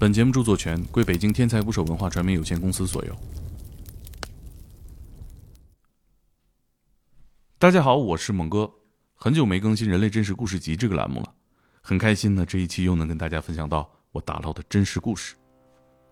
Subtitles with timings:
[0.00, 3.16] 本节目著作权归北京天才捕手文化传媒有限公司所有。
[7.58, 8.70] 大家好，我是猛哥，
[9.16, 11.34] 很久没更新《人类真实故事集》这个栏目了，
[11.80, 15.34] 很开心呢，这一期又能跟大家分享到我打捞的真实故事。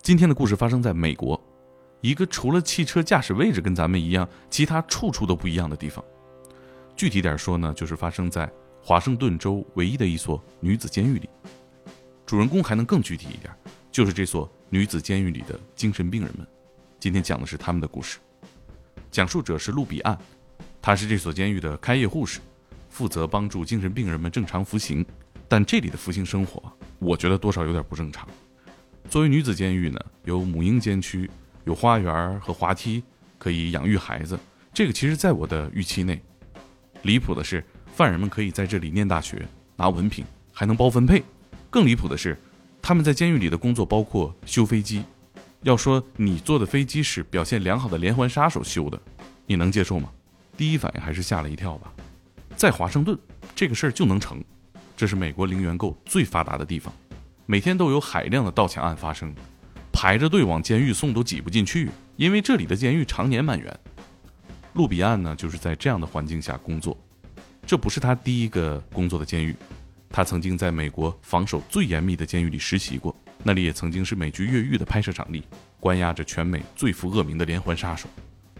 [0.02, 1.40] 今天的故事发生在美国，
[2.00, 6.04] 一个除了汽车驾驶位置跟咱们一样，其他处处都不一样的地方。
[6.96, 11.28] 具体点说呢，就是发生在华盛顿州唯一的一所女子监狱里。
[12.26, 13.54] 主人公还能更具体一点，
[13.92, 16.44] 就是这所女子监狱里的精神病人们。
[16.98, 18.18] 今天讲的是他们的故事，
[19.12, 20.18] 讲述者是路比安，
[20.82, 22.40] 她是这所监狱的开业护士，
[22.90, 25.06] 负责帮助精神病人们正常服刑。
[25.48, 26.60] 但这里的服刑生活，
[26.98, 28.26] 我觉得多少有点不正常。
[29.08, 31.30] 作为女子监狱呢，有母婴监区，
[31.64, 33.04] 有花园和滑梯，
[33.38, 34.36] 可以养育孩子。
[34.74, 36.20] 这个其实在我的预期内。
[37.02, 37.64] 离谱的是，
[37.94, 41.22] 犯人们可以在这里念大学、拿文凭，还能包分配。
[41.70, 42.36] 更离谱的是，
[42.80, 45.04] 他们在监狱里的工作包括修飞机。
[45.62, 49.00] 要说你坐的飞机是表现良好的连环杀手修的，
[49.46, 50.10] 你能接受吗？
[50.56, 51.92] 第一反应还是吓了一跳吧。
[52.54, 53.18] 在华盛顿，
[53.54, 54.42] 这个事儿就能成。
[54.96, 56.92] 这是美国零元购最发达的地方，
[57.44, 59.34] 每天都有海量的盗抢案发生，
[59.92, 63.78] 排着队往监狱送都挤不进去，因为这里的监狱常年满员。
[64.74, 66.96] 路比安呢，就是在这样的环境下工作。
[67.66, 69.54] 这不是他第一个工作的监狱。
[70.16, 75.44] 他曾经在美国防守最严密的监狱里实习过，那里也曾经是美剧《越狱》的拍摄场地，
[75.78, 78.08] 关押着全美最负恶名的连环杀手。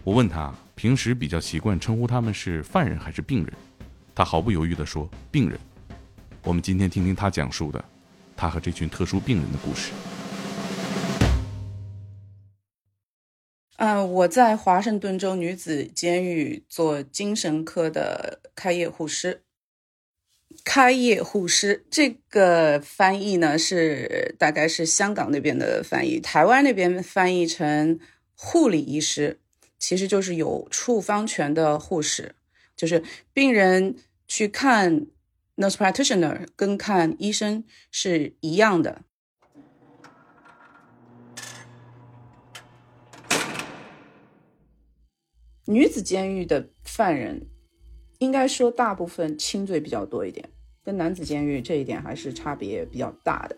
[0.03, 3.51] 我问他平时比较习惯称呼他们是犯人还是病人，
[4.13, 5.59] 他毫不犹豫地说病人。
[6.43, 7.83] 我们今天听听他讲述的
[8.35, 9.91] 他和这群特殊病人的故事。
[13.77, 19.41] 嗯，我在华盛顿州女子监狱做精神科的开业护士。
[20.69, 27.97] 开业护士这个翻译呢，是大概是香港那边的翻译，台湾那边翻译成
[28.35, 29.39] 护理医师，
[29.79, 32.35] 其实就是有处方权的护士，
[32.75, 33.01] 就是
[33.31, 33.95] 病人
[34.27, 35.07] 去看
[35.55, 39.03] nurse practitioner 跟看医生是一样的。
[45.63, 47.47] 女子监狱的犯人，
[48.19, 50.49] 应该说大部分轻罪比较多一点。
[50.87, 53.57] 跟男子监狱这一点还是差别比较大的。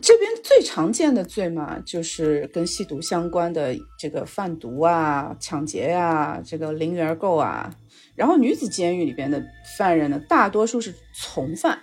[0.00, 7.74] 这边最常见的罪嘛，就是跟吸毒相关的这个贩毒啊、抢劫呀、这个零元购啊。
[8.14, 9.44] 然后女子监狱里边的
[9.76, 11.80] 犯人呢，大多数是从犯，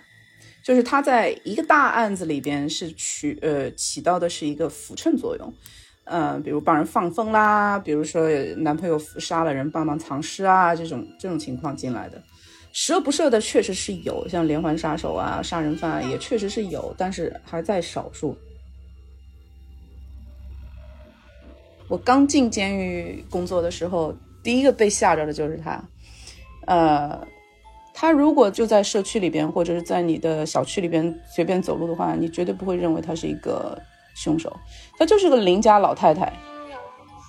[0.64, 5.52] 就是他在一个大案子里边是取呃起到的是一个辅衬作用，
[6.04, 8.26] 呃，比如帮人放风啦，比如说
[8.56, 12.22] 男朋友杀了人帮忙藏尸啊，这种这种情况进来的。
[12.76, 18.36] 十恶不赦的确实是有，像连环杀手啊、杀人犯也确实是有，但是还在少数。
[21.86, 24.12] 我刚进监狱工作的时候，
[24.42, 25.80] 第一个被吓着的就是他。
[26.66, 27.24] 呃，
[27.94, 33.80] 他如果就在社区里边，或者是在你的小区里边随便走路的话，你绝对不会认为他是一个
[34.16, 34.52] 凶手。
[34.98, 36.32] 他就是个邻家老太太，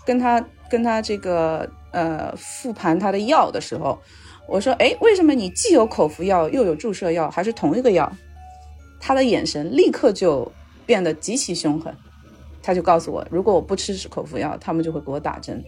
[0.07, 3.95] 跟他跟他这个呃复盘他的药的时候。
[4.47, 8.11] 我说：“哎，为什么你既有口服药又有注射药，还是同一个药？”
[8.99, 10.51] 他的眼神立刻就
[10.85, 11.95] 变得极其凶狠，
[12.61, 15.63] 他就告诉我：“如果我不吃口服药，他们就会给我打针。”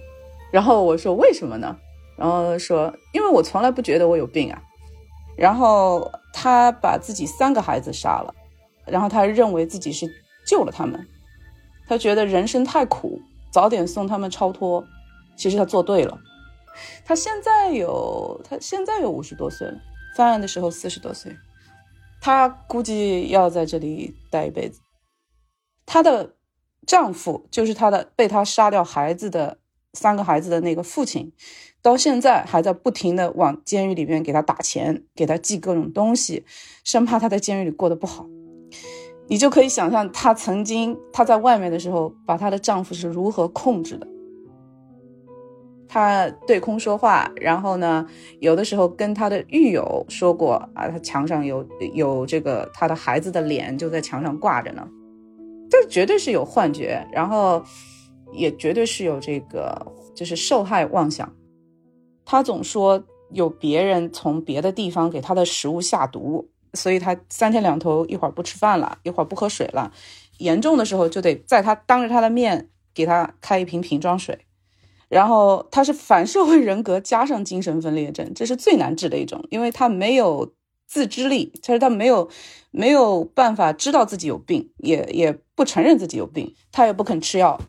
[0.51, 1.75] 然后我说：“为什么呢？”
[2.17, 4.61] 然后说：“因为我从来不觉得我有病啊。”
[5.37, 8.33] 然后他把自己三个孩子杀了，
[8.85, 10.07] 然后他认为自己是
[10.47, 11.05] 救了他们，
[11.87, 13.21] 他觉得人生太苦，
[13.51, 14.83] 早点送他们超脱。
[15.35, 16.17] 其实他做对了。
[17.05, 19.77] 她现在有，她现在有五十多岁了，
[20.15, 21.35] 犯案的时候四十多岁，
[22.21, 24.79] 她估计要在这里待一辈子。
[25.85, 26.35] 她的
[26.85, 29.57] 丈夫就是她的被她杀掉孩子的
[29.93, 31.31] 三个孩子的那个父亲，
[31.81, 36.45] 到现在还在不停的往监狱里面给她打钱，给她寄各种东西，
[36.83, 38.25] 生怕她在监狱里过得不好。
[39.29, 44.07] 你就可以想象她曾经她在外面的时候，把她的丈夫是如何控制的。
[45.87, 48.05] 他对空说话，然后呢，
[48.39, 54.87] 有的时候跟他的狱友说过啊，他墙上有有这个他的孩子的脸就在墙上挂着呢，
[55.69, 57.63] 这绝对是有幻觉，然后
[58.33, 61.31] 也绝对是有这个就是受害妄想。
[62.25, 63.01] 他总说
[63.31, 69.91] 有别人从别的地方给他的食物下毒，所以他三天两头一会儿不吃饭了，一会儿不喝水了，
[70.39, 74.37] 严重的时候就得在他当着他的面给他开一瓶瓶装水。
[75.09, 80.53] 然后他是反社会人格加上精神分裂症，这是最难治的一种，因为他没有
[80.85, 82.29] 自知力，其实他没有
[82.71, 87.59] 没有办法知道自己有病，也也不承认自己有病，他也不肯吃药。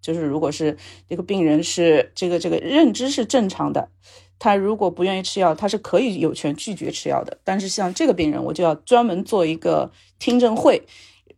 [0.00, 0.76] 就是如果是
[1.08, 3.90] 这个病人是这个这个认知是正常的，
[4.38, 7.38] 他如果不愿意吃药，他是可以有权拒绝吃药的。
[7.44, 10.82] 但是像这个病人，我就要专门做一个听证会，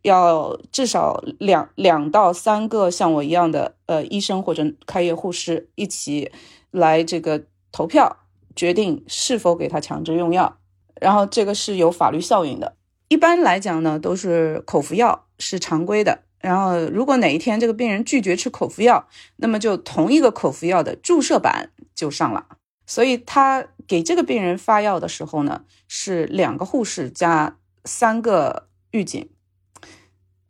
[0.01, 6.31] 要至少两两到三个像我一样的呃医生或者开业护士一起
[6.71, 8.17] 来这个投票。
[8.53, 10.57] 决定是否给他强制用药，
[10.99, 12.75] 然后这个是有法律效应的。
[13.07, 16.23] 一般来讲呢，都是口服药是常规的。
[16.41, 19.07] 然后如果哪一天这个病人拒绝吃口服药，
[19.37, 22.45] 那么就同一个口服药的注射版就上了。
[22.85, 29.29] 所以他给这个病人发药的时候呢，是两个护士加三个狱警，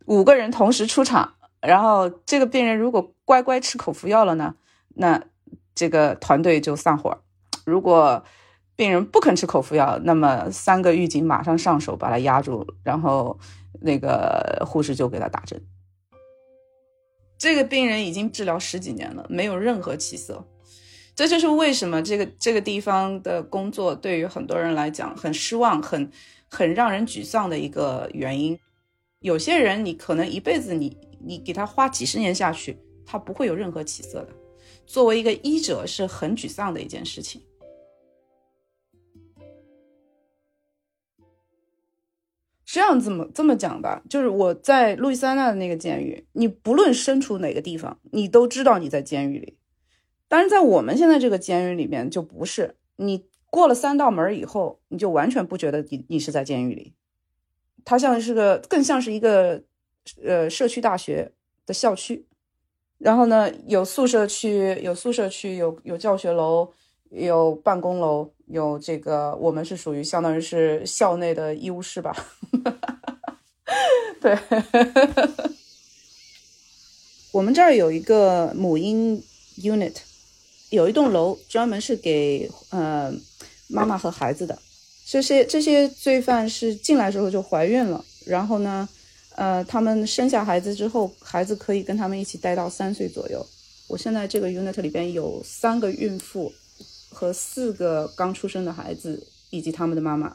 [0.06, 1.34] 五个人同时出场。
[1.60, 4.56] 然后这个病人如果乖乖吃口服药了呢，
[4.94, 5.22] 那
[5.74, 7.22] 这个团队就散伙。
[7.64, 8.24] 如果
[8.74, 13.38] 病人不肯吃口服药，那么三个狱警马上上手把他压住，然后
[13.80, 15.64] 那个护士就给他打针。
[17.38, 20.44] 这个病人已经治疗十几年了，没有任何起色。
[21.14, 26.10] 这就是为什么这个这个地方的工作对于很多人来讲很失望、很
[26.50, 28.58] 很让人沮丧的一个原因。
[29.22, 32.76] 有些人你可能一辈子你你给他花几十年下去，
[33.06, 34.28] 他不会有任何起色的。
[34.84, 37.40] 作为一个医者，是很沮丧的一件事情。
[42.64, 49.58] 这样这么这么讲吧，就是我在路易斯安那的那个监狱，你不论身处哪个地方，你都知道你在监狱里。
[50.26, 56.94] 但是在我们现在这个监狱里面，就不是你过了三道门以后，你就完全不觉得你你是在监狱里。
[57.84, 59.62] 它像是个更像是一个
[60.24, 61.32] 呃社区大学
[61.66, 62.26] 的校区，
[62.98, 66.72] 然后呢有宿舍区，有宿舍区，有有教学楼，
[67.10, 68.32] 有办公楼。
[68.48, 72.14] 有这个，我们是属于相当于是校内的医务室吧？
[74.20, 74.36] 对，
[77.32, 79.22] 我们这儿有一个母婴
[79.56, 79.94] unit，
[80.68, 83.10] 有一栋楼专门是给呃
[83.68, 84.58] 妈妈和孩子的。
[85.06, 88.88] 这些这些罪犯是进来之后就怀孕了，然后呢，
[89.36, 93.46] 呃，他们生下孩子之后，孩子可以跟他们一起待到三岁左右。
[93.88, 96.52] 我现在这个 unit 里边有三个孕妇。
[97.14, 100.34] 和四个刚出生的孩子以及他们的妈妈，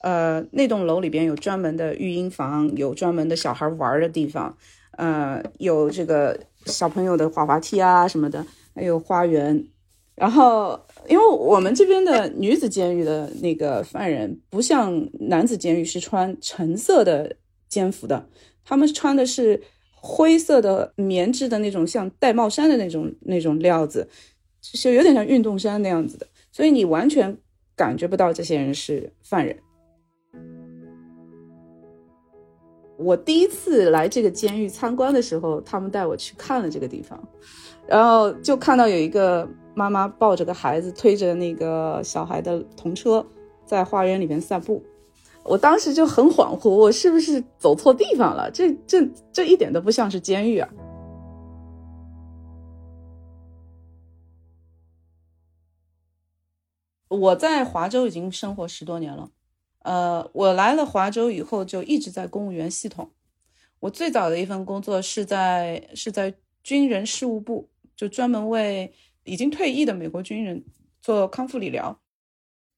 [0.00, 4.56] 呃，那栋楼里边有专门的育婴房，有专门的小孩玩的地方，
[4.92, 8.44] 呃，有这个小朋友的滑滑梯啊什么的，
[8.74, 9.62] 还有花园。
[10.14, 17.36] 然后，因为我们这边的女子监狱的那个犯人不像男子监狱是穿橙色的
[17.68, 18.28] 监服的，
[18.64, 19.60] 他们穿的是
[19.94, 24.08] 灰色的棉质的那种像戴帽衫的那种那种料子。
[24.80, 27.36] 就有点像运动衫那样子的，所以你完全
[27.76, 29.54] 感觉不到这些人是犯人。
[32.96, 37.22] 我第一次来这个监狱参观的时候，他们带我去看了这个地方，
[37.86, 43.26] 然后就看到有一个妈妈抱着个孩子，推着那个小孩的童车，
[43.66, 44.82] 在花园里面散步。
[45.42, 48.50] 我当时就很恍惚，我是不是走错地方了？
[48.50, 50.68] 这这这一点都不像是监狱啊！
[57.08, 59.30] 我在华州已经生活十多年了，
[59.80, 63.10] 呃，我来了华州以后就一直在公务员系统。
[63.80, 68.92] 我最早的一份工作是在是在军人事务部，就专门为
[69.24, 70.64] 已经退役的美国军人
[71.00, 71.98] 做康复理疗。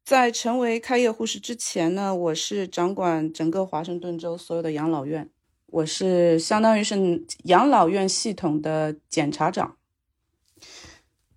[0.04, 5.28] 在成为开业护士之前呢，我是掌管整个华盛顿州所有的养老院，
[5.66, 9.76] 我是相当于是养老院系统的检察长。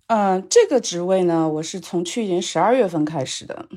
[0.06, 3.68] 嗯，这个职位呢，我是从去年十二月份开始的。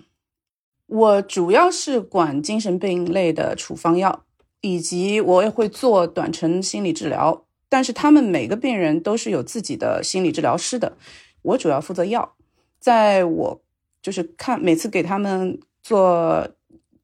[0.85, 4.25] 我主要是管精神病类的处方药，
[4.61, 7.47] 以及我也会做短程心理治疗。
[7.67, 10.95] 但是他们每个病人都是有自己的心理治疗师的，
[11.43, 12.33] 我主要负责药。
[12.79, 13.61] 在我
[14.01, 16.47] 就是看每次给他们做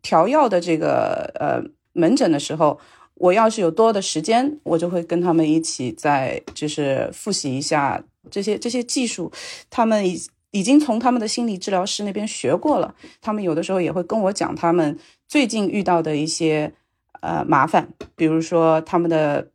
[0.01, 1.61] 调药的这个呃
[1.93, 2.79] 门诊的时候，
[3.13, 8.03] 我要是有多的时间，我就会跟他们一起在就是复习一下。
[8.29, 9.31] 这些这些技术，
[9.69, 12.93] 他们已已经从他们的心理治疗师那边学过了。
[13.21, 16.71] 他们有的时候也会跟我讲他们最近遇到的一些
[17.21, 19.47] 呃麻烦，比如说他们的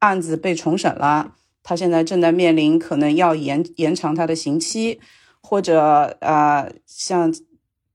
[0.00, 5.00] 案子被重审了，他现在正在面临可能要延延长他的刑期，
[5.42, 7.32] 或者呃像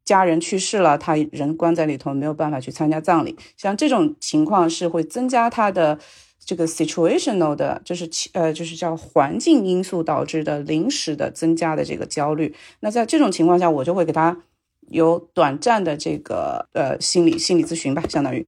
[0.03, 5.99] 家人去世了，他人关在里头没有办法去参加葬礼，像这种情况是会增加他的。
[6.47, 12.53] 这个 situational 的，就是呃，就是叫环境因素导致的临时的增加的这个焦虑。
[12.81, 14.43] 那在这种情况下，我就会给他
[14.89, 18.45] 有短暂的这个呃心理心理咨询吧，相当于。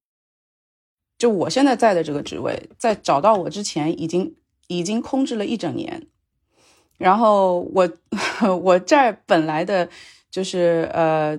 [1.17, 4.35] 就我现在在的这个职位，在找到我之前，已经
[4.67, 6.07] 已经空置了一整年。
[6.97, 7.89] 然后我
[8.61, 9.89] 我这儿本来的，
[10.29, 11.37] 就是呃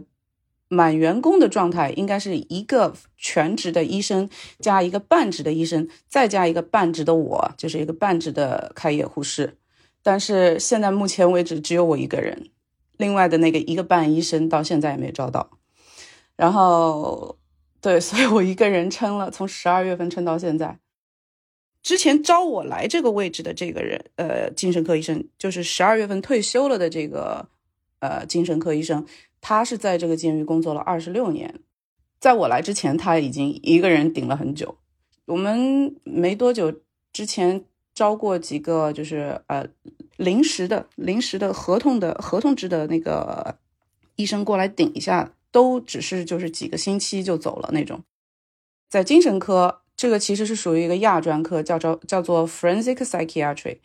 [0.69, 9.57] 满员工的状态，应该是一个全职的医生加一个半职的医生，再加一个半职的我，就是一个半职的开业护士。
[10.03, 12.51] 但是现在目前为止只有我一个人，
[12.97, 15.51] 另外的那个一个半医生到现在也没招到。
[16.37, 17.37] 然后。
[17.81, 20.81] 对，所以我一个人撑了，从十二月份撑到现在。
[21.83, 27.49] 之前招我来这个位置的这个人，呃，精神科医生，就是十二月份退休了的这个，
[28.01, 29.07] 呃，精神科医生，
[29.41, 31.61] 他是在这个监狱工作了二十六年。
[32.21, 34.77] 在我来之前，他已经一个人顶了很久。
[35.27, 36.73] 我们没多久
[37.13, 39.67] 之前招过几个，就是呃，
[40.17, 43.57] 临时的、临时的合同的合同制的那个
[44.17, 45.33] 医生过来顶一下。
[45.51, 48.05] 都只是就是几个星期就走了那种，
[48.87, 53.77] 在精神科，这个其实是属于一个亚专科，叫做叫做 forensic psychiatry，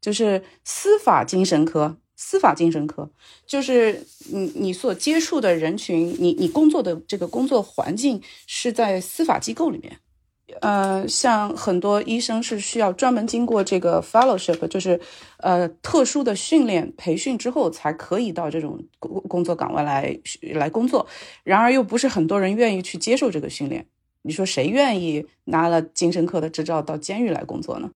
[0.00, 1.96] 就是司法精神科。
[2.18, 3.10] 司法精神科
[3.46, 9.98] 就是你你所接触的人群，你你工作的这个工作环境是在司法机构里面。
[10.62, 14.98] 呃，像很多医生是需要专门经过这个 fellowship，就是
[15.40, 20.18] 呃特殊的训练培训之后，才可以到这种工工作岗位来
[20.54, 21.06] 来工作。
[21.44, 23.86] 然而，又不是很多人愿意去接受这个训练。
[24.26, 27.90] 你说谁愿意拿了精神科的执照到监狱来工作呢？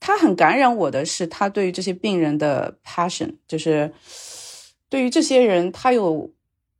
[0.00, 3.92] 他很感染我的是他对于这些病人的 passion，就是
[4.88, 6.32] 对于这些人，他有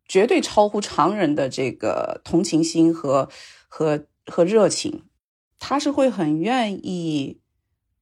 [0.06, 3.28] 绝对超乎常人的这个同情心和。
[3.68, 5.02] 和和热情，
[5.58, 7.38] 他是会很愿意，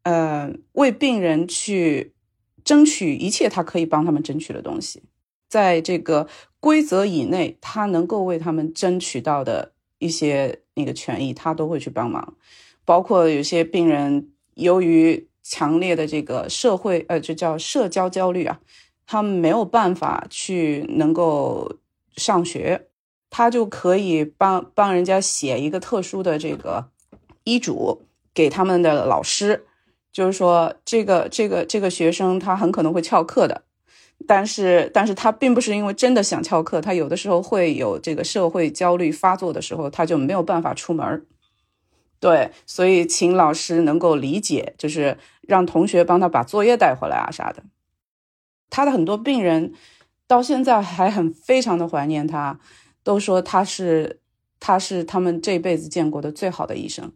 [0.04, 2.14] 呃，为病人去
[2.62, 5.02] 争取一切他可以帮他们争取的东西，
[5.49, 6.28] 在这个
[6.64, 12.33] 规则以内，他能够为他们争取到的一些那个权益，他都会去帮忙。
[12.87, 18.59] 包括有些病人由于强烈的这个社会，呃，就叫社交焦虑啊，
[19.06, 21.71] 他们没有办法去能够
[22.16, 22.87] 上学。
[23.28, 26.88] 他就可以帮帮人家写一个特殊的这个
[27.42, 29.66] 医嘱给他们的老师，
[30.11, 33.64] 就是说这个这个这个学生他很可能会翘课的，
[34.26, 41.26] 但是但是他并不是因为真的想翘课，他有的时候会有这个社会焦虑发作的时候，他就没有办法出门
[42.20, 47.62] 对，所以请老师能够理解，就是让同学帮他把作业带回来啊啥的。
[48.70, 49.74] 他的很多病人
[50.26, 52.58] 到现在还很非常的怀念他。
[53.02, 54.20] 都说他是，
[54.58, 57.12] 他是他们这辈子见过的最好的医生。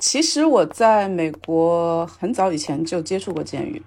[0.00, 3.80] 其实我在美国很早以前就接触过监狱，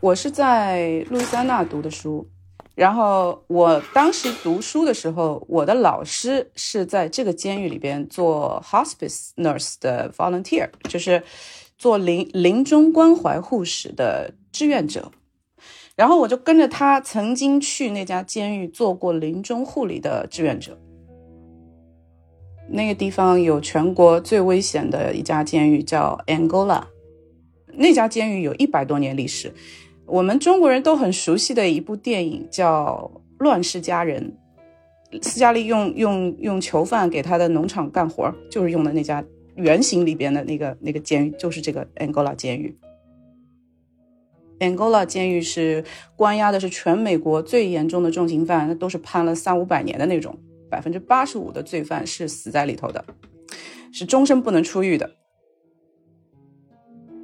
[0.00, 2.26] 我是在路易斯安那读的书，
[2.74, 11.22] 然后我当时读书的时候，我的老师是在这个监狱里边做 hospice nurse 的 volunteer，就是
[11.78, 15.10] 做临临终关怀护士的志愿者。
[15.96, 20.78] 然后我就跟着他，曾经去那家监狱做过临终护理的志愿者。
[22.74, 26.82] 那个地方有全国最危险的一家监狱，叫 Angola。
[27.76, 29.52] 那家监狱有一百多年历史。
[30.06, 34.36] 我们中国人都很熟悉的一部电影叫《乱世佳人》，
[35.22, 42.76] 斯嘉丽用用用囚犯给他的农场干活，就是用的那家原型里边的那个那个监狱，就是这个 Angola 监狱。
[44.58, 45.84] Angola 监狱是
[46.16, 50.36] 关押的是全美国最严重的重刑犯，那都是判了三五百年的那种，
[50.74, 53.04] 百分之八十五的罪犯是死在里头的，
[53.92, 55.08] 是终身不能出狱的。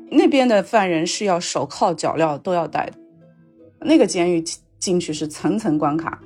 [0.09, 2.93] 那边的犯人是要手铐脚镣都要戴的，
[3.81, 4.41] 那个监狱
[4.79, 6.23] 进去是层层关卡，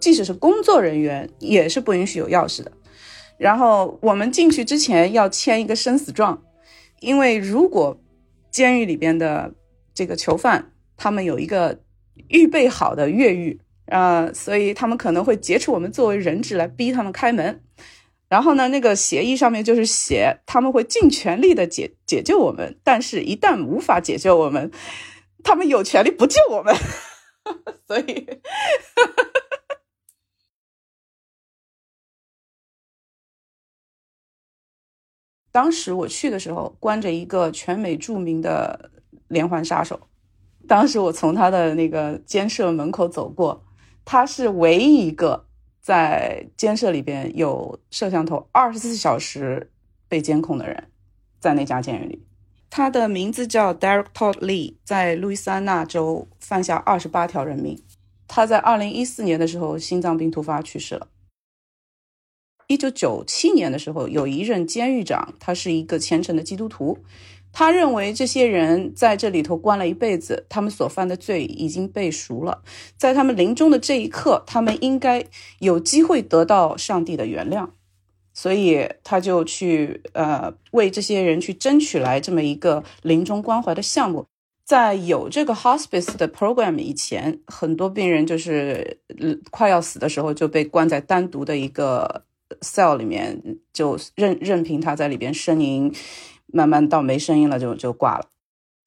[0.00, 2.72] 即使是工作人员也是不允许有钥匙的。
[3.36, 6.42] 然后我们进去之前要签一个生死状，
[7.00, 8.00] 因为如果
[8.50, 9.52] 监狱里边的
[9.92, 11.78] 这个囚犯他们有一个
[12.28, 17.62] 预备好的越狱啊，所以他们可能会劫持我们作为人质来逼他们开门。
[18.28, 24.70] 然后呢，那个协议上面就是写他们会尽全力的解解救我们，但是一旦无法解救我们，
[25.44, 26.74] 他们有权利不救我们。
[27.86, 28.26] 所以，
[35.50, 38.90] 当时我去的时候，关着一个全美著名的。
[39.28, 39.98] 连环杀手，
[40.68, 43.64] 当时我从他的那个监舍门口走过，
[44.04, 45.46] 他是唯一一个
[45.80, 49.70] 在监舍里边有摄像头二十四小时
[50.08, 50.90] 被监控的人，
[51.40, 52.22] 在那家监狱里，
[52.68, 57.82] 他的名字叫 Derek Todd Lee，在路易斯安那州犯下二十八条人命。
[58.28, 61.08] 他在二零一四年的时候心脏病突发去世了。
[62.68, 66.96] 一九九七年的时候，有一任监狱长，他是一个虔诚的基督徒，
[67.52, 72.62] 他认为这些人在这里头关了一辈子，他们所犯的罪已经被赎了，
[72.96, 75.24] 在他们临终的这一刻，他们应该
[75.58, 77.68] 有机会得到上帝的原谅。
[78.34, 84.24] 所以他就去呃为这些人去争取来这么一个临终关怀的项目。
[84.64, 89.00] 在有这个 hospice 的 program 以前，很多病人就是
[89.50, 92.24] 快要死的时候就被关在单独的一个
[92.62, 93.38] cell 里面，
[93.70, 95.92] 就任任凭他在里边呻吟，
[96.52, 98.26] 慢慢到没声音了就就挂了。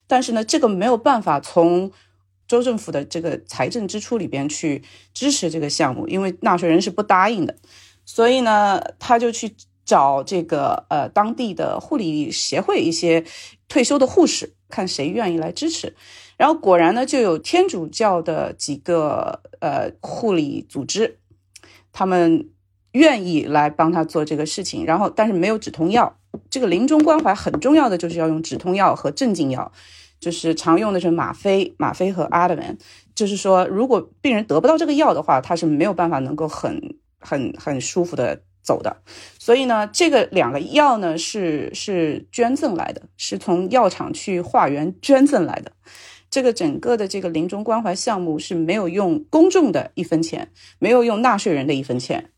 [0.08, 1.92] 但是呢，这个没有办法从
[2.48, 7.56] 州政府的这个财政支出里边去支持这个项目，因为纳税人是不答应的。
[8.06, 13.26] 所以呢，他就去找这个呃当地的护理协会一些
[13.68, 15.96] 退休的护士，看谁愿意来支持。
[16.38, 21.18] 然后果然呢，就有天主教的几个呃护理组织，
[21.92, 22.50] 他们
[22.92, 24.86] 愿意来帮他做这个事情。
[24.86, 26.16] 然后但是没有止痛药，
[26.50, 29.72] 这个临终关怀很重要的就是要用止痛药和镇静药，
[30.20, 32.78] 就是常用的是吗啡、吗啡和阿德曼。
[33.14, 36.96] 就是说，如果病人得不到这个药的话，他是没有办法能够很。
[37.18, 38.98] 很很舒服的走的，
[39.40, 45.72] 所以呢，这个两个药呢是是捐赠来的，是从药厂去化缘捐赠来的。
[46.30, 52.30] 这个整个的这个临终关怀项目是没有用公众的一分钱，没有用纳税人的一分钱。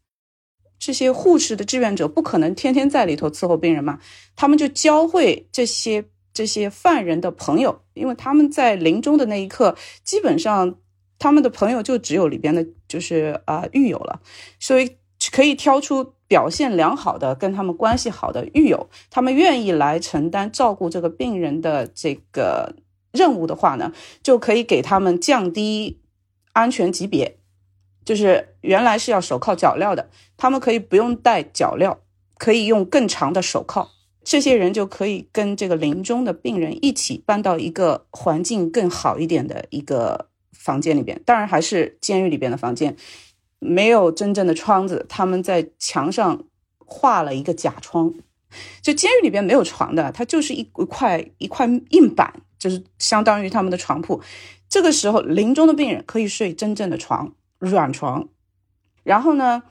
[0.79, 3.99] 这些护士的志愿者不可能天天在里头伺候病人嘛，
[4.35, 10.77] 他们就教会这些这些犯人的朋友，因为他们在临终的那一刻，基本上。
[11.19, 14.21] 他们的朋友就只有里边的，就是啊狱友了，
[14.59, 14.97] 所以
[15.31, 22.75] 可以挑出表现良好的、跟他们关系好的狱友，他们愿意来承担照顾这个病人的这个
[23.11, 23.91] 任务的话呢，
[24.21, 25.99] 就可以给他们降低
[26.53, 27.36] 安全级别，
[28.07, 31.97] 就是原来是要手铐脚镣的，他们可以不用戴脚镣，
[32.37, 33.89] 可以用更长的手铐，
[34.23, 40.29] 这些人就可以跟这个临终的病人一起搬到一个环境更好一点的一个。
[40.67, 42.93] 房间里边，当然还是监狱里边的房间，
[43.59, 45.05] 没有真正的窗子。
[45.07, 46.43] 他们在墙上
[46.77, 48.13] 画了一个假窗，
[48.81, 54.21] 就监狱里边没有床的，它就是一块一块硬板，就是相当于他们的床铺。
[54.67, 58.27] 这个时候，临终的病人可以睡真正的床，软床。
[59.03, 59.63] 然后呢，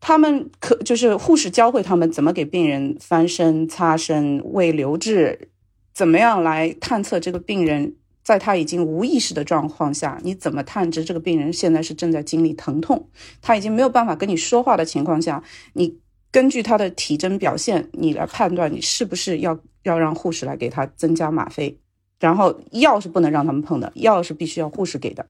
[0.00, 5.50] 他们可就是护士教会他们怎么给病人翻身、擦身、喂流质，
[5.92, 7.96] 怎么样来探测这个病人。
[8.22, 13.08] 在他已经无意识的状况下，你怎么探知这个病人现在是正在经历疼痛？
[13.40, 15.98] 他已经没有办法跟你说话的情况下，你
[16.30, 21.76] 根据他的体征表现，你来判断你是不是要要让护士来给他增加吗啡。
[22.20, 25.26] 然后药是不能让他们碰的，药是必须要护士给的。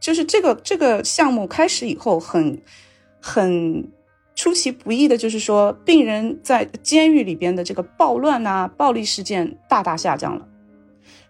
[0.00, 2.60] 就是这个这个项目开始以后，很
[3.20, 3.88] 很。
[4.36, 10.48] 出其不意的就是说，病人在监狱里边的这个暴乱啊、暴力事件大大下降了。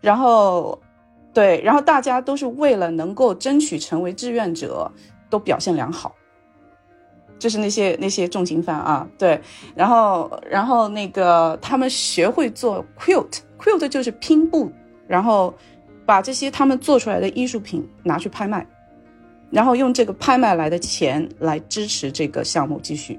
[0.00, 0.80] 然后，
[1.34, 4.92] 对，然后大家都是为了能够争取成为志愿者，
[5.28, 6.14] 都表现良好。
[7.36, 9.40] 就是那些那些重刑犯啊，对，
[9.74, 14.70] 然后然后那个他们学会做 quilt，quilt 就是拼布，
[15.08, 15.52] 然后
[16.10, 18.66] 把这些他们做出来的艺术品拿去拍卖。
[19.48, 23.16] 然后用这个拍卖来的钱来支持这个项目继续，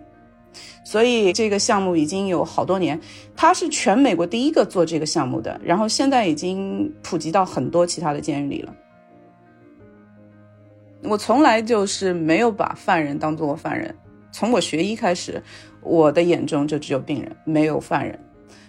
[0.83, 2.99] 所以这个项目已经有好多年，
[3.33, 8.75] 它是全美国第一个做这个项目的，然后现在已经普及到很多其他的监狱里了。
[11.03, 13.95] 我从来就是没有把犯人当做犯人，
[14.33, 15.41] 从我学医开始，
[15.81, 18.19] 我的眼中就只有病人，没有犯人。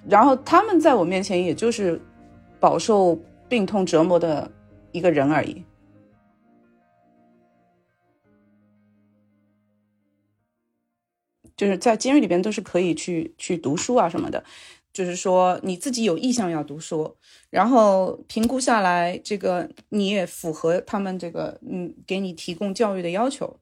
[0.08, 2.00] 然后他们在我面前也就是
[2.60, 3.18] 饱受
[3.52, 4.50] 病痛折磨的
[4.92, 5.62] 一个人而已。
[11.54, 14.42] 就是在监狱里边都是可以去去读书啊什么的，
[14.90, 17.14] 就是说你自己有意向要读书，
[17.50, 23.60] 然后评估下来，这个你也符合他们这个嗯给你提供教育的要求。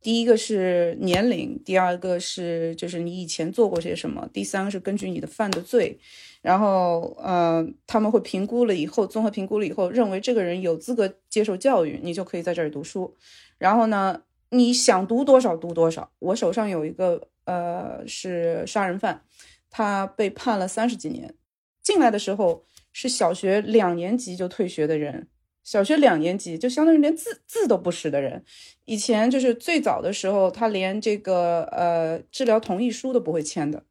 [0.00, 6.00] 第一个是年龄，第二个是就是你以前做过些什么，第三个是根据你的犯的罪，
[6.42, 13.16] 然后呃他们会评估了以后，综合评估了以后，认为这个人有资格接受教育，你就可以在这儿读书。
[13.56, 14.22] 然后呢？
[14.54, 16.12] 你想读多少读多少。
[16.18, 19.24] 我手上有一个呃是杀人犯，
[19.70, 21.34] 他被判了三十几年。
[21.82, 25.28] 进来的时候是小学两年级就退学的人，
[25.64, 28.44] 小学两年级就相当于连字字都不识的人。
[28.84, 33.82] 以前就是最早的时候，他连这个呃治疗同意书都不会签的。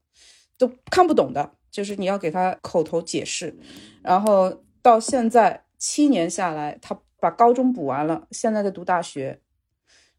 [0.59, 3.57] 都看不懂的，就是你要给他口头解释。
[4.03, 9.39] 然后到现在七年下来，他把高中补完了，现在在读大学。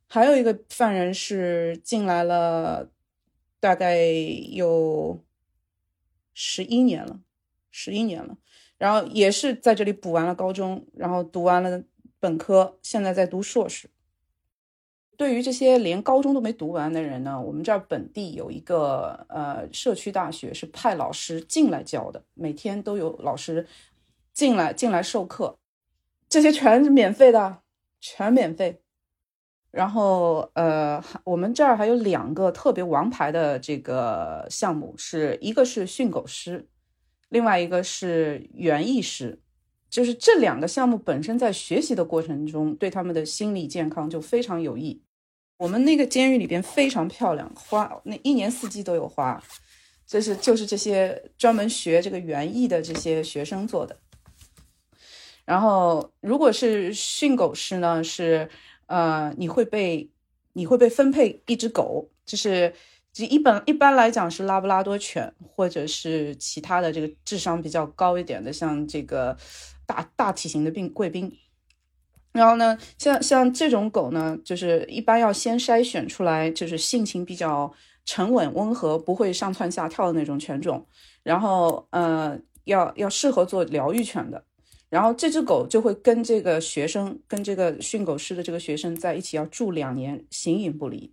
[0.08, 2.90] 还有一个犯人是进来了，
[3.60, 3.96] 大概
[4.50, 5.20] 有
[6.34, 7.20] 十一年了，
[7.70, 8.36] 十一年了。
[8.78, 11.82] 然后也是在这里补完了高中，然后读完了
[12.18, 13.88] 本科，现在在读硕士。
[15.16, 23.66] 对于这些连高中都没读完的人呢，我们这儿本地有一个呃社区大学，是派老师进来教的，每天都有老师
[24.32, 25.58] 进来进来授课，
[26.28, 27.58] 这些全是免费的，
[28.00, 28.80] 全免费。
[29.70, 36.68] 然后呃，我们这儿还有两个特别王牌的这个项目，是一个是训狗师。
[37.30, 39.40] 另外一个是园艺师，
[39.92, 45.02] 就是这两个项目本身在学习的过程中，对他们的心理健康就非常有益。
[45.58, 49.40] 我们那个监狱里边非常漂亮，花那一年四季都有花，
[50.06, 53.94] 这是就是这些专门学这个园艺的这些学生做的。
[55.44, 58.48] 然后如果是训狗师呢，是
[58.86, 60.10] 呃你会被
[60.54, 62.72] 你会被分配一只狗，就是。
[63.12, 69.36] 就一本一般来讲是拉布拉多犬，或者是其他的这个智商比较高一点的，像这个
[69.92, 71.30] 大大体型的病贵宾。
[72.32, 77.70] 然后呢，像像这种狗呢，就是一般要先筛选出来，就是性情比较
[78.06, 80.86] 沉稳温和，不会上蹿下跳的那种犬种。
[81.22, 84.42] 然后呃，要要适合做疗愈犬的。
[84.88, 91.12] 然后这只狗就会跟这个学生，跟这个训狗师的这个学生在一起，要住两年，形影不离。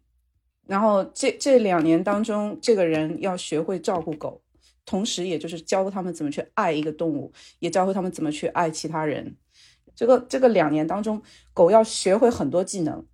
[0.67, 4.41] 然后这这两年当中，这个人要学会照顾狗，
[4.89, 9.35] 同时也就是教他们怎么去爱一个动物，也教会他们怎么去爱其他人。
[9.95, 11.21] 这个这个两年当中，
[11.53, 13.05] 狗要学会很多技能，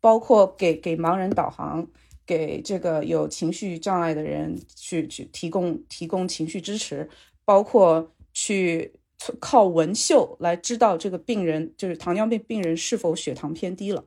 [0.00, 1.86] 包括给给盲人导航，
[2.24, 7.10] 给这个有情绪障碍的人去去提供提供情绪支持，
[7.44, 8.94] 包括去
[9.38, 14.02] 靠闻嗅来知道这个病人就是糖尿病病人是否血糖偏低了。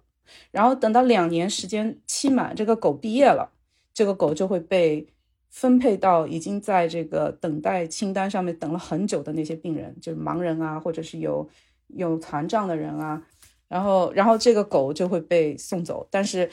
[0.49, 3.52] 然后等到两年时间期满，这个狗毕业了，
[3.93, 5.06] 这个狗就会被
[5.49, 11.49] 分配到已经在这个等待清单上面等了很久的那些病人，就是盲人啊，或者是有
[11.88, 13.21] 有残障的人啊。
[13.67, 16.49] 然后，然后这个狗就会被送走，但是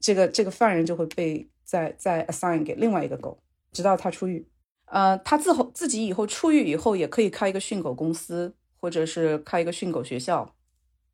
[0.00, 3.38] 这个这个犯人就会被再再 assign 给另外一个狗，
[3.72, 4.46] 直到他出狱。
[4.86, 10.54] 呃，他自后自己以后出狱以后也可以开一个训狗公司，或者是开一个训狗学校，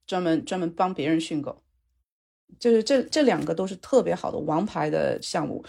[0.06, 1.63] 专门专门帮别人训狗。
[2.58, 5.64] 就是这这两个都是特别好的王牌的项目，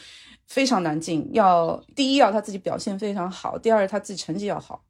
[0.48, 1.28] 非常难进。
[1.34, 4.86] 要第一要他自己表现非常好，第二他自己成绩要好，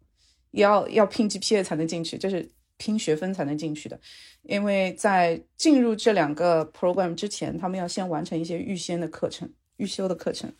[0.52, 4.00] 也要要拼 GPA 才能进去，就是拼学分才能进去的。
[4.44, 10.54] 因为在进入这两个 program 之前，他们要先完成一些预先的课程、预修的课程，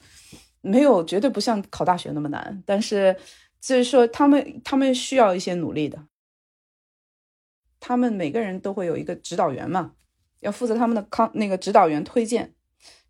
[0.62, 3.16] 没有绝对不像考大学那么难，但是
[3.62, 6.08] 就是说他们他们需要一些努力的。
[7.80, 9.94] 他们每个人都会有一个指导员嘛。
[10.46, 12.54] 要负责他们的康那个指导员推荐，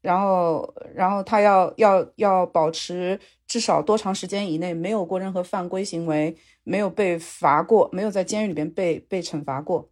[0.02, 9.90] 然后然后他要要要保持至少多长时间以内没有过任何犯规行为，没有被罚过，没有在监狱里边被被惩罚过，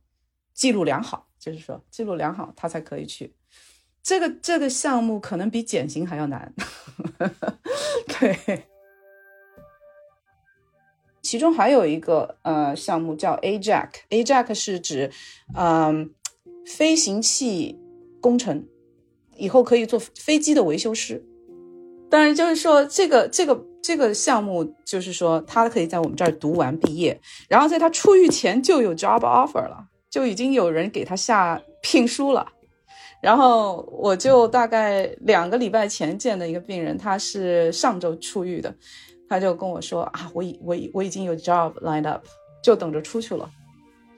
[0.54, 3.36] 记录良好，就是说记录良好，他才可以去。
[4.02, 6.54] 这个这个项目可能比减刑还要难，
[8.08, 8.64] 对。
[11.22, 15.12] 其中还有一个呃项目叫 A Jack，A Jack 是指
[15.56, 16.14] 嗯。
[16.66, 17.80] 飞行器
[18.22, 18.66] 工程
[19.38, 21.24] 以后可以做飞机的维修师，
[22.10, 32.48] 当然就是说这个这个这个项目就是说他可以在我们这儿读完毕业，然后在他出狱前就有 job offer 了，就已经有人给他下聘书了。
[33.22, 38.74] 然后我就大概两个礼拜前见的一个病人，他是上周出狱的，
[39.30, 42.26] 他就跟我说啊，我已我已我已经有 job lined up，
[42.62, 43.50] 就等着出去了。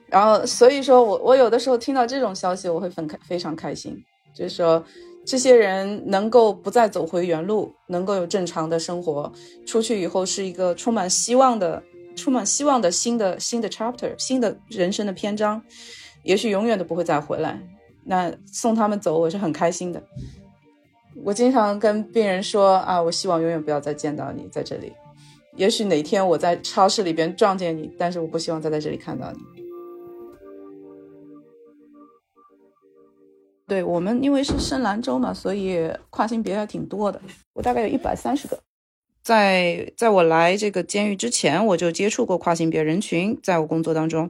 [0.07, 3.97] 然后，所以说我我有的时候听到这种消息，我会很开非常开心，
[4.35, 4.83] 就是说
[5.25, 9.31] 这些人能够不再走回原路，能够有正常的生活，
[9.65, 11.81] 出去以后是一个充满希望的、
[12.15, 15.61] 充满希望的新的新的 chapter，新的人生的篇章，
[16.23, 17.59] 也许永远都不会再回来。
[18.03, 20.03] 那送他们走，我是很开心的。
[21.23, 24.93] 我经常跟病人说啊，我希望永远不要再见到你在这里。
[25.55, 29.64] 也许哪天我在超市里边撞见你，但是我不希望再在这里看到你。
[33.67, 37.19] 对我们，因为是深兰州嘛，所以跨性别还挺多的。
[37.53, 38.59] 我大概有一百三十个。
[39.23, 43.35] 在在我来这个监狱之前，我就接触过跨性别人群。
[43.41, 44.29] 在我工作当中，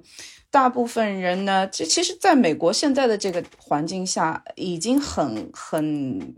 [0.49, 6.35] 大部分人呢，这其实在美国现在的这个环境下，已经很很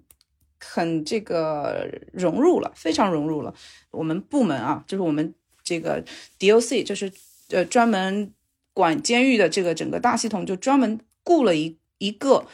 [0.59, 3.53] 很这个融入了，非常融入了。
[3.91, 6.03] 我们部门啊，就是我们这个
[6.39, 7.13] DOC，就是
[7.51, 8.33] 呃专门
[8.73, 12.47] 管监狱的这个整个大系统，就专门雇了一一个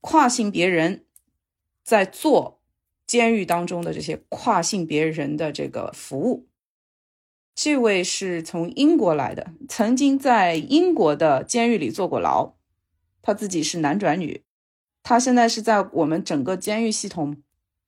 [0.00, 1.04] 跨性别人，
[1.82, 2.60] 在做
[3.06, 6.48] 监狱当中的这些跨性别人的这个服务。
[7.54, 12.54] 这位是从英国来的，曾经在英国的监狱里坐过牢，
[13.20, 14.44] 他自己是男转女，
[15.02, 17.42] 他现在是在我们整个监狱系统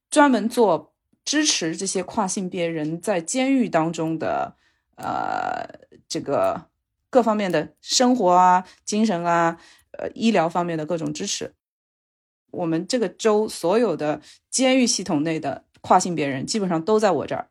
[0.09, 0.93] 专门做
[1.23, 4.57] 支持这些跨性别人在监狱当中的
[4.97, 6.69] 呃这个
[7.09, 9.57] 各方面的生活啊、精神啊、
[9.97, 11.53] 呃医疗方面的各种支持。
[12.51, 17.49] 我们这个州所有的监狱系统内的跨性别人基本上都在我这儿，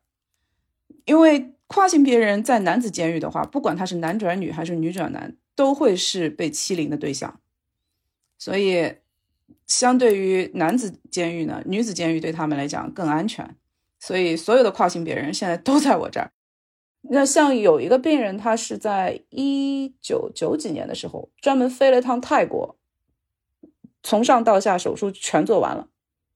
[1.05, 1.53] 因为。
[1.73, 7.39] 跨性别人在男子监狱的话，不管他是男转女还是女转男，都会是被欺凌的对象。
[8.37, 8.97] 所以，
[9.69, 13.55] 相对于男子监狱呢，女子监狱对他们来讲更安全。
[14.01, 16.33] 所以，所有的跨性别人现在都在我这儿。
[17.03, 22.77] 那像有一个病人，他是在一九九几年的时候专门飞了一趟泰国，
[24.03, 25.89] 从上到下手术全做完了。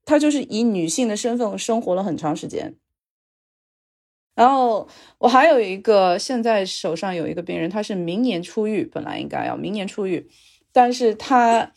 [0.05, 2.77] 他就是以女性的身份生活了很长时间。
[4.35, 10.29] 然后我还有一个，现在手上有一个病人，他是明年出狱，本来应该要明年出狱，
[10.73, 11.73] 但是他，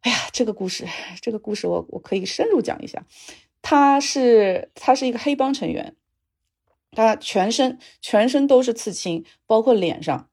[0.00, 0.86] 哎呀，这个故事，
[1.20, 3.04] 这个故事我我可以深入讲一下。
[3.60, 5.94] 他是他是一个黑帮成员，
[6.90, 10.28] 他全身全身都是刺青，包括脸上。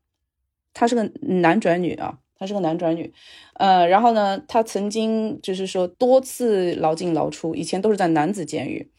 [0.74, 3.14] 他是个男转女啊，他是个男转女，
[3.54, 8.90] 呃，然后呢，他曾经就是说多次牢进牢出，以前都是在男子监狱，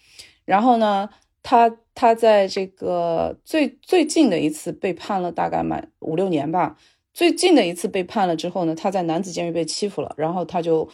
[0.44, 1.08] 然后呢。
[1.42, 6.76] 他他在这个最最近的一次被判了大概满五六年吧。
[7.14, 10.86] 最近的一次被判了之后呢，他在男子监狱被欺负了，然后他就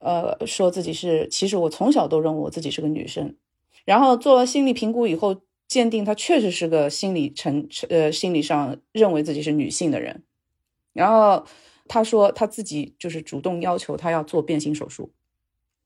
[0.00, 3.36] 呃说自己是，其实我从小都认为我自己是个女生。
[3.86, 10.24] 然后做了心理评估以后，鉴定他确实是个心理成呃心理上认为自己是女性的人。
[10.92, 11.46] 然后
[11.88, 15.12] 他说他自己就是主动要求他要做变性手术。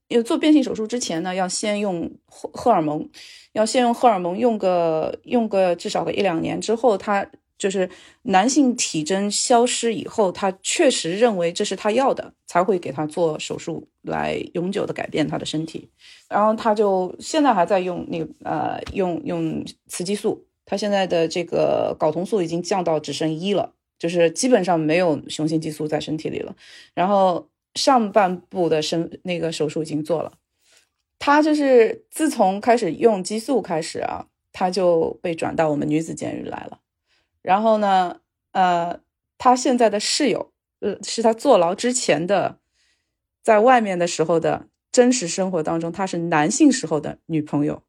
[0.08, 3.08] 因为做变性手术之前呢，要先用荷荷尔蒙，
[3.52, 7.24] 要先用荷尔蒙用个用个至少个一两年之后，他
[7.56, 7.88] 就是
[8.22, 15.88] 男性体征消失以后，他确实认为这是他要的，才会给他做手术来永久的改变他的身体。
[16.28, 26.56] 然后他就现在还在用那个呃用用雌激素，他现在的这个睾酮素已经降到只剩一了，就是基本上没有雄性激素在身体里了。
[26.92, 27.48] 然后。
[27.76, 30.32] 上半部的身那个手术已经做了，
[31.20, 36.80] 他就是自从开始用激素开始啊，他就被转到我们女子监狱来了。
[37.42, 38.98] 然后呢，呃，
[39.38, 42.58] 他现在的室友，呃，是他坐牢之前的，
[43.40, 47.84] 在外面的时候的真实生活当中，他是男性时候的女朋友。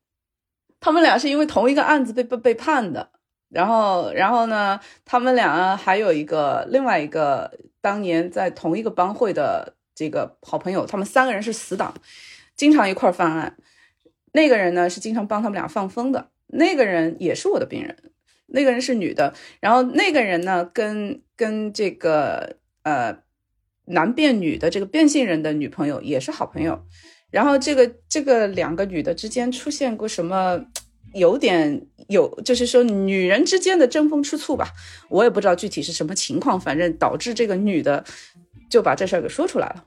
[0.79, 3.09] 他们俩是因为同一个案子被被被判的。
[3.51, 11.93] 然后，然后呢，他们俩还有一个另外一个当年在同一个帮会的这个好朋友，他们三个人是死党，
[12.55, 13.57] 经常一块儿犯案。
[14.31, 17.97] 那个人呢是经常帮他们俩放风的，那个人也是我的病人，
[18.47, 19.33] 那个人是女的。
[19.59, 23.17] 然后那个人呢跟跟这个呃
[23.87, 26.85] 男变女的这个变性人的女朋友也是好朋友。
[27.29, 30.65] 然后这个这个两个女的之间出现过什么？
[31.13, 34.67] 有点有，就是说女人之间的争风吃醋吧，
[35.09, 38.03] 我也不知道具体是什么情况，反正导致这个女的
[38.69, 39.85] 就把这事儿给说出来了。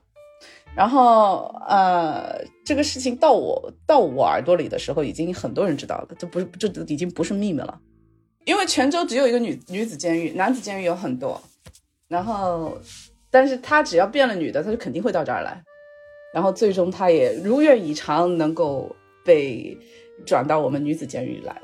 [0.75, 7.79] 然后呃，这个事情到我到我耳朵里的时候，已经很多人知道了，这不是这已经不是秘密了。
[8.43, 11.41] 因为泉州只有一个女女子监狱，男子监狱有很多。
[12.07, 12.77] 然后，
[13.31, 15.63] 但是他只要变了女的，他就肯定会到这儿来。
[16.33, 19.77] 然后最终他也如愿以偿，能够被。
[20.25, 21.61] 转到我们女子监狱来了。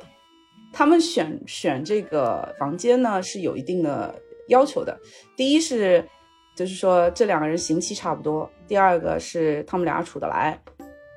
[0.73, 4.15] 他们选选这个房间呢是有一定的
[4.47, 4.97] 要求的。
[5.35, 6.03] 第一是，
[6.55, 10.57] 就是说这两个人刑期差不多；第二个是他们俩处得来。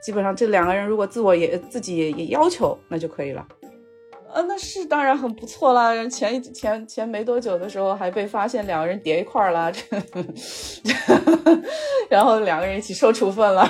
[0.02, 3.46] 基本上这两个人如果自我也自己也要求，那就可以了。
[4.32, 5.94] 呃，那是当然很不错啦。
[6.08, 9.72] 前一前前没多久的时候还被发现两个人叠一块儿了，
[12.10, 13.66] 然后两个人一起受处分了。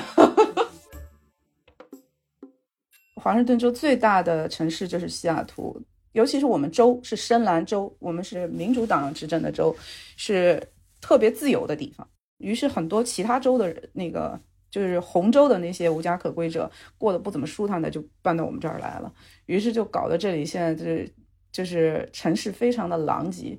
[3.24, 5.80] 华盛顿州最大的城市就是西雅图，
[6.12, 9.74] 尤其是我们州是深蓝州，我们是民主党执政的州，
[10.14, 10.62] 是
[11.00, 12.06] 特别自由的地方。
[12.36, 14.38] 于是很多其他州的那个
[14.70, 19.10] 就是红州的那些无家可归者过得不怎么舒坦的，就搬到我们这儿来了。
[19.46, 21.10] 于是就搞得这里现在就是
[21.50, 23.58] 就是城市非常的狼藉。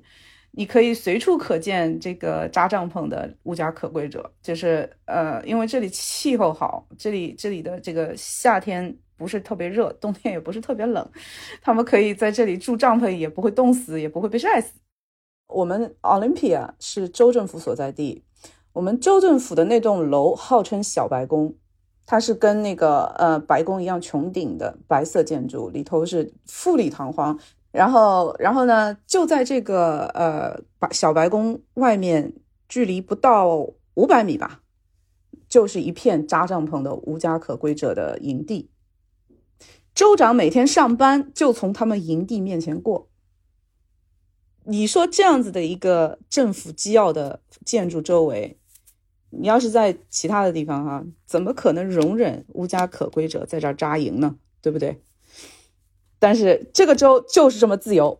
[0.58, 11.06] 你可以随处可见这个扎帐篷的无家可归者，就是呃，因为这里气候好，这里这里的这个夏天不是特别热，冬天也不是特别冷，
[11.60, 14.72] 他们可以在这里住帐篷，也不会冻死，也不会被晒死。
[15.48, 18.24] 我们 Olympia 是州政府所在地，
[18.72, 21.54] 我们州政府的那栋楼号称小白宫，
[22.06, 27.38] 它是跟那个呃白宫一样穹顶的白色建筑，里头是富丽堂皇。
[27.76, 32.32] 然后，然后呢，就在这个呃白小白宫外面，
[32.70, 34.62] 距离不到五百米吧，
[35.46, 38.70] 就是一片扎帐篷的无家可归者的营地。
[39.94, 43.10] 州长每天上班就从他们营地面前过。
[44.64, 48.58] 你说这样子的一个政府机要的建筑周围，
[49.28, 54.36] 你要是在其他的地方哈，怎么可能容忍无家可归者在这儿扎营呢？
[54.62, 55.02] 对不对？
[56.26, 58.18] 但是这个州就是这么自由，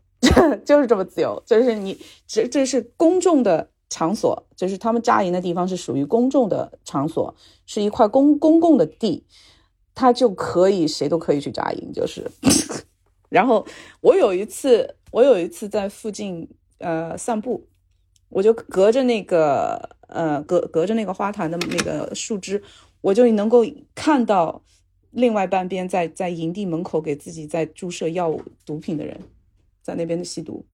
[0.64, 7.34] 就是这么自由，就是你这这是公众的场所，就是他们扎营的地方是属于公众的场所，
[7.66, 9.26] 是一块公公共的地，
[9.94, 12.30] 他就可以谁都可以去扎营，就是。
[13.28, 13.66] 然后
[14.00, 17.66] 我有一次，我有一次在附近呃散步，
[18.30, 22.62] 我就隔着那个呃隔隔着那个花坛的那个树枝，
[23.02, 24.62] 我就能够看到。
[25.14, 29.18] 另外半边在在营地门口给自己在注射药物毒品的人，
[29.80, 30.66] 在那边的吸毒。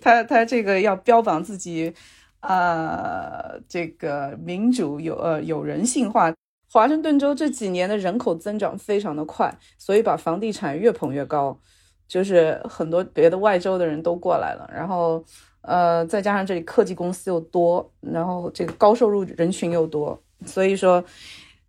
[0.00, 1.92] 他他这个要标榜自己，
[2.40, 6.34] 啊，这个民主有呃有人性化。
[6.70, 11.60] 华盛顿州这几年的人口增长非常的快，所以把房地产越捧越高，
[12.08, 14.66] 就是很多别的外州的人都过来了。
[14.74, 15.22] 然后
[15.60, 21.04] 呃，再加上这里科技公司又多，然后这个高收入人群又多，所以说。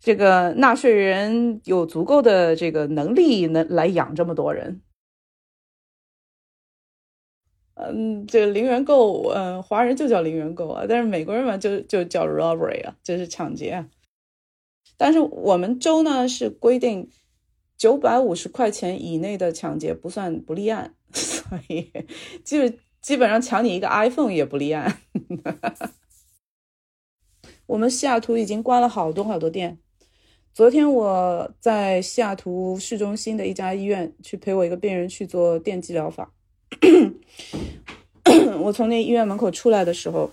[0.04, 4.82] 这个纳税人有足够的这个能力能来养这么多人，
[7.72, 13.88] 嗯，这个零元购，嗯，华人就叫零元购啊，但是美国人嘛就就叫 robbery 啊，就是抢劫啊。
[14.98, 17.08] 但是我们州呢是规定
[17.78, 21.90] 九百五十块钱以内的抢劫不算不立案， 所以
[22.44, 24.98] 基基本上抢你一个 iPhone 也不立案。
[27.64, 29.78] 我们西雅图已经关了好多好多店。
[30.54, 36.30] 昨天我在西雅图市中心的一家医院去陪我一个病人去做电击疗法。
[38.62, 40.30] 我从那医院门口出来的时候，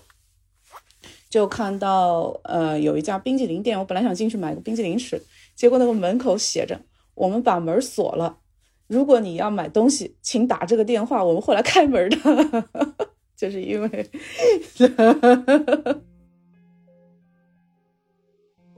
[1.28, 5.20] 就看到呃有一家冰激凌店，我本来想进去买个冰激凌吃，
[5.56, 6.80] 结果那个门口写着
[7.16, 8.38] “我们把门锁了，
[8.86, 12.64] 如果你要买东西，请打这个电话，我们会来开门的。
[13.36, 14.10] ”就是因为。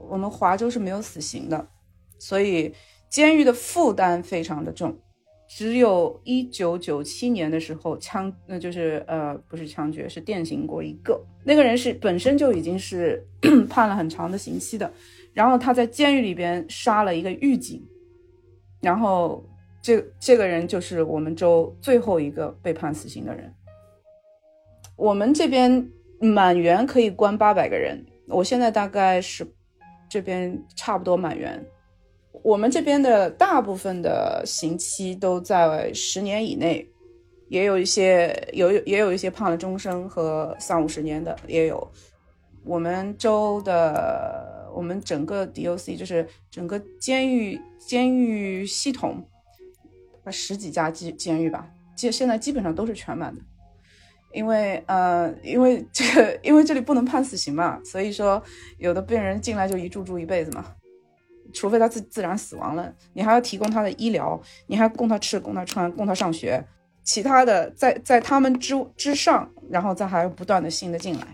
[0.09, 1.67] 我们华州是没有死刑的，
[2.19, 2.73] 所以
[3.09, 4.97] 监狱的负担非常的重。
[5.47, 11.23] 只有一九九七年的时候枪，那就是呃不是枪决，是电刑过一个。
[11.43, 13.23] 那个人是本身就已经是
[13.69, 14.91] 判了很长的刑期的，
[15.33, 17.79] 然后他在监狱里边杀了一个狱警，
[18.81, 19.45] 然后
[19.83, 23.53] 这这个人就是我们州最后一个被判死刑的人。
[24.95, 25.87] 我们这边
[26.19, 29.47] 满员可以关八百个人，我现在大概是。
[30.15, 31.61] 这边差不多满员，
[32.41, 36.87] 我们这边的大部分的刑期都在十年以内，
[37.49, 41.85] 也有一些有也有一些判了终身和三五十年的也有。
[42.63, 49.21] 我们州的我们整个 DOC 就是整个监狱监狱系统，
[50.31, 53.41] 十几家监监狱吧，现现在基本上都是全满的。
[54.35, 58.43] 因为呃，因为这个，因为这里不能判死刑嘛，所以说
[58.77, 60.65] 有的病人进来就一住住一辈子嘛，
[61.53, 66.61] 除非他自自然死亡了，你还要提供他的医疗，你还供他吃，供他穿，供他上学，
[67.01, 71.27] 其他的在在他们之之上，然后再还要不断的新的进来，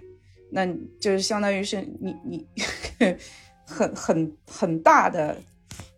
[0.51, 0.63] 那
[0.99, 2.45] 就是相当于是你你
[3.65, 5.35] 很很很大的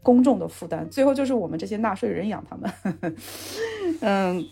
[0.02, 2.74] 公众的负担，最后就是我们这些纳税人养他们，
[4.00, 4.46] 嗯。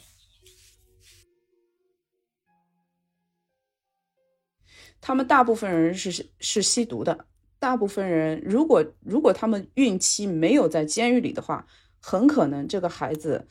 [5.02, 7.26] 他们大部分人是是吸毒的，
[7.60, 11.66] 大部分人如果如果他们孕期没有在监狱里的话，
[12.00, 13.46] 很可能这个孩子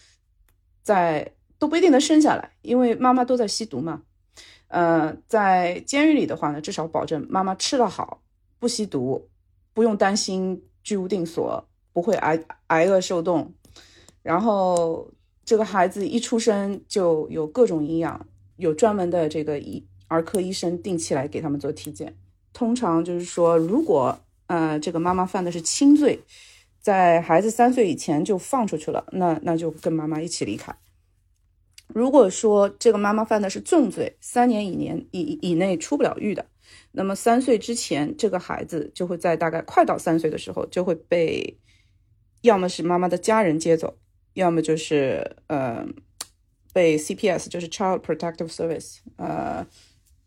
[0.82, 4.02] 在都不一定能生下来，因为妈妈都在吸毒嘛。
[4.68, 8.22] 呃，在监狱里的话呢，至少保证妈妈吃得好，
[8.60, 9.28] 不吸毒，
[9.74, 13.52] 不用担心居无定所，不会挨挨饿受冻。
[14.22, 15.10] 然后
[15.44, 18.24] 这个孩子一出生就有各种营养，
[18.56, 19.84] 有专门的这个医。
[20.10, 22.14] 儿科医生定期来给他们做体检，
[22.52, 26.20] 通常就是说，如果呃这个妈妈犯的是轻罪，
[26.80, 30.74] 在孩子三岁以前就放出去了，那那就跟妈妈一起离开。
[31.86, 36.44] 如果说这个妈妈犯的是重罪，三年以年以以内出不了狱的，
[36.92, 41.58] 那么三岁之前，这个孩子就会在大概快到三岁的时候就会被，
[42.42, 43.96] 要么是妈妈的家人接走，
[44.34, 45.86] 要么就是呃
[46.72, 49.66] 被 CPS 就是 Child Protective Service 呃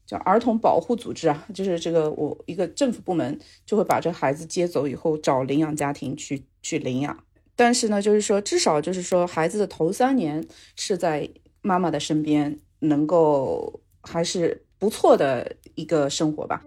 [0.05, 7.17] 叫儿童保护组织啊，就是这个我一个政府部门就会把这孩子接走以后找领养家庭去去领养。
[7.55, 10.45] 但是呢，就是说至少就是说孩子的头三年
[10.75, 11.29] 是在。
[11.65, 16.61] 妈妈的身边，能够还是不错的一个生活吧。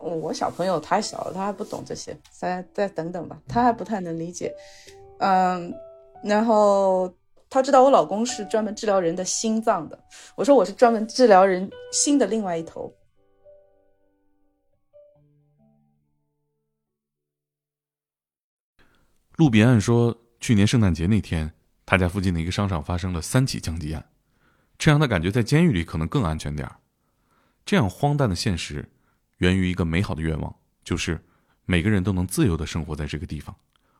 [0.00, 4.54] 我小朋友太小了，他还不懂这些，再再等等吧，他还不太能理解。
[5.18, 5.74] 嗯，
[6.22, 7.12] 然后
[7.52, 12.90] 他知道我老公是专门治疗人的心脏的，我说我是专门治疗人心的另外一头。
[19.36, 21.52] 路比案说，去年圣诞节那天。
[21.84, 24.08] 他家附近的一个商场发生了三起枪击案，
[24.78, 26.76] 这让他感觉在监狱里可能更安全点儿。
[27.66, 28.88] 这样荒诞的现实，
[29.38, 31.20] 源于一个美好的愿望，就是
[31.66, 33.54] 每个人都能自由的生活在这个地方，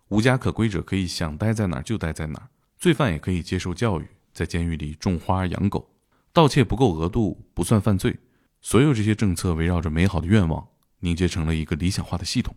[0.08, 2.48] 无家可归者可以想待在哪儿就待在哪儿，
[2.82, 5.88] 罪犯也可以接受教育，在监狱里种花养狗，
[6.32, 8.18] 盗窃不够额度不算犯罪。
[8.60, 10.66] 所有这些政策围绕着美好的愿望
[10.98, 12.56] 凝结成了一个理想化的系统，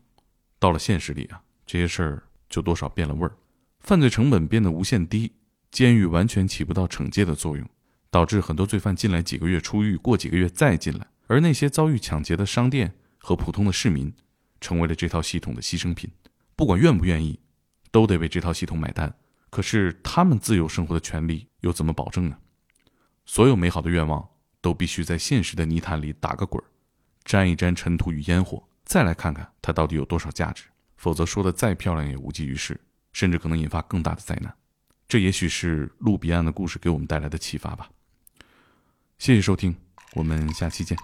[0.57, 3.37] 到了现实里啊，这些事儿就多少变了味儿。
[3.81, 5.31] 犯罪成本变得无限低，
[5.69, 7.63] 监狱完全起不到惩戒的作用，
[8.09, 14.11] 导致很多罪犯进来几个月出狱，过几个月再进来，而那些遭遇抢劫的商店和普通的市民，
[14.59, 16.09] 成为了这套系统的牺牲品。
[16.55, 17.39] 不管愿不愿意，
[17.91, 19.15] 都得为这套系统买单。
[19.55, 22.37] 可是他们自由生活的权利又怎么保证呢？
[23.25, 24.27] 所有美好的愿望
[24.59, 26.67] 都必须在现实的泥潭里打个滚儿，
[27.23, 30.65] 沾一沾尘土与烟火，再来看看它到底有多少价值。
[30.97, 32.77] 否则说的再漂亮也无济于事。
[33.13, 34.53] 甚至可能引发更大的灾难，
[35.07, 37.89] 这也许是路彼岸的故事给我们带来的启发吧。
[39.19, 39.73] 谢谢收听，
[40.15, 40.97] 我们下期见。